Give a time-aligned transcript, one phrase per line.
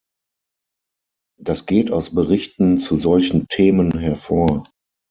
[1.39, 4.63] Das geht aus Berichten zu solchen Themen hervor.